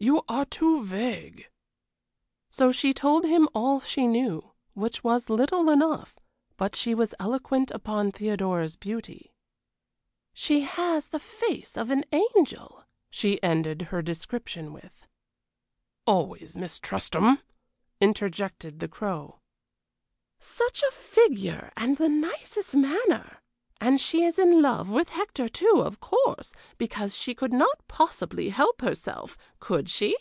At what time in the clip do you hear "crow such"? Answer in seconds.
18.86-20.80